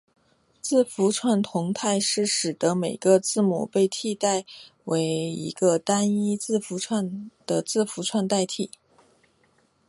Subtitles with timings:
[0.63, 4.47] 字符串同态是使得每个字母被替代
[4.85, 8.67] 为一个单一字符串的字符串代换。